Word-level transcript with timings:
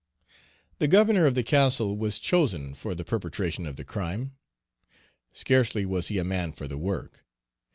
The 0.79 0.87
governor 0.87 1.27
of 1.27 1.35
the 1.35 1.43
castle 1.43 1.95
was 1.95 2.17
chosen 2.17 2.73
for 2.73 2.95
the 2.95 3.03
perpetration 3.05 3.67
of 3.67 3.75
the 3.75 3.83
crime. 3.83 4.35
Scarcely 5.31 5.85
was 5.85 6.07
he 6.07 6.17
a 6.17 6.23
man 6.23 6.53
for 6.53 6.67
the 6.67 6.75
work. 6.79 7.23